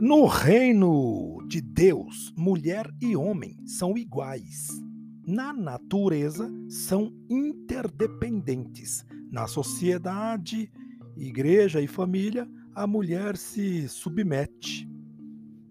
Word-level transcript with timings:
No 0.00 0.24
reino 0.24 1.46
de 1.46 1.60
Deus, 1.60 2.32
mulher 2.34 2.90
e 3.02 3.14
homem 3.14 3.58
são 3.66 3.98
iguais. 3.98 4.68
Na 5.26 5.52
natureza, 5.52 6.50
são 6.70 7.12
interdependentes. 7.28 9.04
Na 9.30 9.46
sociedade, 9.46 10.72
igreja 11.18 11.82
e 11.82 11.86
família, 11.86 12.48
a 12.74 12.86
mulher 12.86 13.36
se 13.36 13.86
submete. 13.90 14.88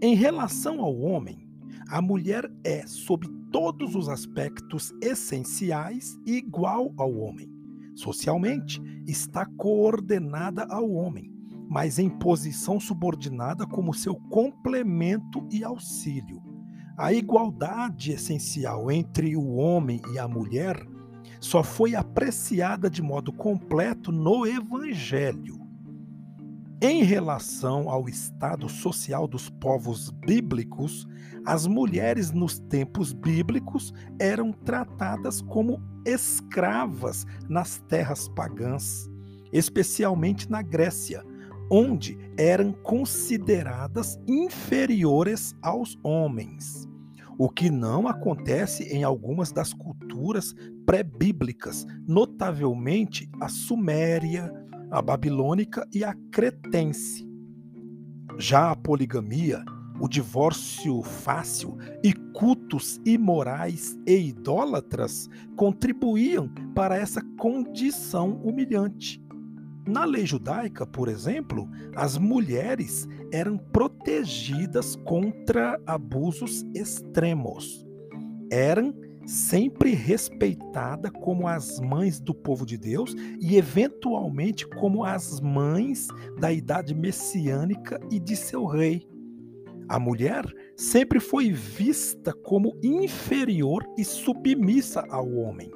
Em 0.00 0.14
relação 0.14 0.80
ao 0.80 0.98
homem, 0.98 1.46
a 1.90 2.00
mulher 2.00 2.50
é, 2.64 2.86
sob 2.86 3.28
todos 3.52 3.94
os 3.94 4.08
aspectos 4.08 4.90
essenciais, 5.02 6.18
igual 6.24 6.94
ao 6.96 7.14
homem. 7.14 7.52
Socialmente, 7.94 8.80
está 9.06 9.44
coordenada 9.44 10.64
ao 10.70 10.90
homem, 10.90 11.30
mas 11.68 11.98
em 11.98 12.08
posição 12.08 12.78
subordinada 12.78 13.66
como 13.66 13.94
seu 13.94 14.14
complemento 14.14 15.46
e 15.50 15.64
auxílio. 15.64 16.42
A 16.96 17.12
igualdade 17.12 18.12
essencial 18.12 18.90
entre 18.90 19.36
o 19.36 19.54
homem 19.54 20.00
e 20.12 20.18
a 20.18 20.28
mulher 20.28 20.86
só 21.40 21.62
foi 21.62 21.94
apreciada 21.94 22.88
de 22.88 23.02
modo 23.02 23.32
completo 23.32 24.12
no 24.12 24.46
Evangelho. 24.46 25.64
Em 26.80 27.02
relação 27.02 27.88
ao 27.88 28.08
estado 28.08 28.68
social 28.68 29.26
dos 29.26 29.48
povos 29.48 30.10
bíblicos, 30.10 31.06
as 31.46 31.66
mulheres 31.66 32.30
nos 32.30 32.58
tempos 32.58 33.12
bíblicos 33.12 33.92
eram 34.18 34.52
tratadas 34.52 35.40
como 35.40 35.80
escravas 36.04 37.24
nas 37.48 37.78
terras 37.88 38.28
pagãs, 38.28 39.08
especialmente 39.52 40.50
na 40.50 40.62
Grécia, 40.62 41.24
onde 41.70 42.18
eram 42.36 42.72
consideradas 42.72 44.18
inferiores 44.26 45.54
aos 45.62 45.98
homens. 46.02 46.88
O 47.36 47.48
que 47.48 47.68
não 47.68 48.06
acontece 48.06 48.84
em 48.84 49.02
algumas 49.02 49.50
das 49.50 49.72
culturas 49.72 50.54
pré-bíblicas, 50.86 51.84
notavelmente 52.06 53.28
a 53.40 53.48
suméria, 53.48 54.52
a 54.90 55.02
babilônica 55.02 55.86
e 55.92 56.04
a 56.04 56.14
cretense. 56.30 57.26
Já 58.38 58.70
a 58.70 58.76
poligamia, 58.76 59.64
o 60.00 60.08
divórcio 60.08 61.02
fácil 61.02 61.76
e 62.02 62.12
cultos 62.12 63.00
imorais 63.04 63.96
e 64.06 64.28
idólatras 64.28 65.28
contribuíam 65.56 66.48
para 66.74 66.96
essa 66.96 67.20
condição 67.38 68.40
humilhante. 68.44 69.23
Na 69.86 70.04
lei 70.04 70.24
judaica, 70.24 70.86
por 70.86 71.08
exemplo, 71.08 71.68
as 71.94 72.16
mulheres 72.16 73.06
eram 73.30 73.58
protegidas 73.58 74.96
contra 74.96 75.78
abusos 75.86 76.64
extremos. 76.74 77.86
Eram 78.50 78.94
sempre 79.26 79.94
respeitada 79.94 81.10
como 81.10 81.46
as 81.46 81.80
mães 81.80 82.20
do 82.20 82.34
povo 82.34 82.64
de 82.64 82.78
Deus 82.78 83.14
e, 83.40 83.56
eventualmente, 83.56 84.66
como 84.66 85.04
as 85.04 85.40
mães 85.40 86.08
da 86.38 86.50
idade 86.50 86.94
messiânica 86.94 88.00
e 88.10 88.18
de 88.18 88.36
seu 88.36 88.64
rei. 88.64 89.06
A 89.88 89.98
mulher 89.98 90.46
sempre 90.76 91.20
foi 91.20 91.50
vista 91.52 92.32
como 92.32 92.74
inferior 92.82 93.86
e 93.98 94.04
submissa 94.04 95.04
ao 95.10 95.30
homem, 95.34 95.70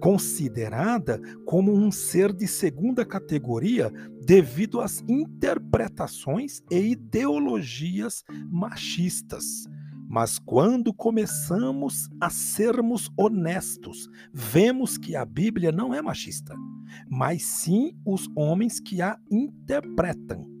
considerada 0.00 1.20
como 1.44 1.72
um 1.72 1.90
ser 1.90 2.32
de 2.32 2.46
segunda 2.46 3.04
categoria 3.04 3.92
devido 4.24 4.80
às 4.80 5.02
interpretações 5.08 6.62
e 6.70 6.92
ideologias 6.92 8.24
machistas 8.50 9.68
mas 10.08 10.38
quando 10.38 10.92
começamos 10.94 12.08
a 12.18 12.30
sermos 12.30 13.10
honestos, 13.14 14.08
vemos 14.32 14.96
que 14.96 15.14
a 15.14 15.22
Bíblia 15.22 15.70
não 15.70 15.92
é 15.92 16.00
machista, 16.00 16.56
mas 17.06 17.44
sim 17.44 17.94
os 18.06 18.26
homens 18.34 18.80
que 18.80 19.02
a 19.02 19.18
interpretam. 19.30 20.57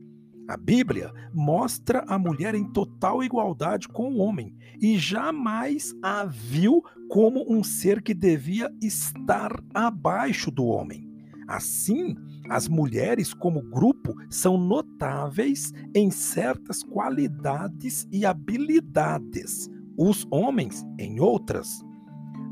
A 0.48 0.56
Bíblia 0.56 1.12
mostra 1.34 2.02
a 2.08 2.18
mulher 2.18 2.54
em 2.54 2.64
total 2.64 3.22
igualdade 3.22 3.86
com 3.86 4.14
o 4.14 4.16
homem 4.16 4.56
e 4.80 4.96
jamais 4.96 5.94
a 6.02 6.24
viu 6.24 6.82
como 7.10 7.44
um 7.52 7.62
ser 7.62 8.00
que 8.00 8.14
devia 8.14 8.72
estar 8.80 9.62
abaixo 9.74 10.50
do 10.50 10.64
homem. 10.64 11.06
Assim, 11.46 12.16
as 12.48 12.66
mulheres, 12.66 13.34
como 13.34 13.60
grupo, 13.60 14.14
são 14.30 14.56
notáveis 14.56 15.70
em 15.94 16.10
certas 16.10 16.82
qualidades 16.82 18.08
e 18.10 18.24
habilidades, 18.24 19.68
os 19.98 20.26
homens 20.30 20.82
em 20.98 21.20
outras. 21.20 21.84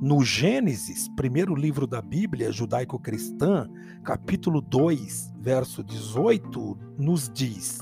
No 0.00 0.22
Gênesis, 0.22 1.08
primeiro 1.16 1.54
livro 1.54 1.86
da 1.86 2.02
Bíblia 2.02 2.52
judaico-cristã, 2.52 3.66
capítulo 4.04 4.60
2, 4.60 5.32
verso 5.40 5.82
18, 5.82 6.78
nos 6.98 7.30
diz: 7.32 7.78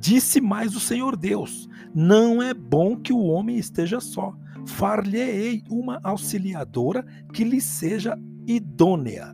Disse 0.00 0.40
mais 0.40 0.74
o 0.74 0.80
Senhor 0.80 1.16
Deus: 1.16 1.68
Não 1.94 2.42
é 2.42 2.52
bom 2.52 2.96
que 2.96 3.12
o 3.12 3.22
homem 3.22 3.58
esteja 3.58 4.00
só. 4.00 4.34
Far-lhe-ei 4.66 5.62
uma 5.70 6.00
auxiliadora 6.02 7.06
que 7.32 7.44
lhe 7.44 7.60
seja 7.60 8.18
idônea. 8.44 9.32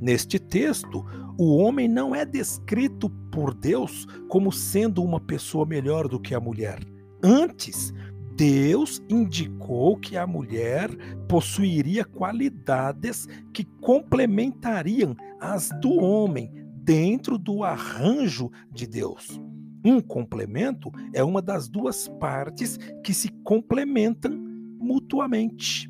Neste 0.00 0.38
texto, 0.38 1.04
o 1.38 1.56
homem 1.56 1.88
não 1.88 2.14
é 2.14 2.24
descrito 2.24 3.10
por 3.30 3.52
Deus 3.52 4.06
como 4.28 4.50
sendo 4.50 5.02
uma 5.02 5.20
pessoa 5.20 5.66
melhor 5.66 6.08
do 6.08 6.18
que 6.18 6.34
a 6.34 6.40
mulher. 6.40 6.80
Antes, 7.22 7.92
Deus 8.36 9.00
indicou 9.08 9.96
que 9.96 10.16
a 10.16 10.26
mulher 10.26 10.90
possuiria 11.28 12.04
qualidades 12.04 13.28
que 13.52 13.64
complementariam 13.80 15.14
as 15.40 15.70
do 15.80 15.94
homem 15.94 16.50
dentro 16.82 17.38
do 17.38 17.62
arranjo 17.62 18.50
de 18.72 18.86
Deus. 18.86 19.40
Um 19.84 20.00
complemento 20.00 20.90
é 21.12 21.22
uma 21.22 21.40
das 21.40 21.68
duas 21.68 22.08
partes 22.18 22.76
que 23.04 23.14
se 23.14 23.28
complementam 23.44 24.32
mutuamente. 24.80 25.86